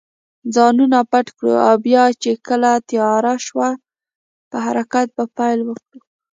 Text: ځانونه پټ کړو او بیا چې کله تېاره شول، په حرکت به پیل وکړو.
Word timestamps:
ځانونه 0.55 0.97
پټ 1.11 1.27
کړو 1.37 1.53
او 1.67 1.73
بیا 1.85 2.03
چې 2.21 2.31
کله 2.47 2.71
تېاره 2.89 3.35
شول، 3.45 3.73
په 4.49 4.57
حرکت 4.65 5.07
به 5.15 5.23
پیل 5.37 5.59
وکړو. 5.65 5.99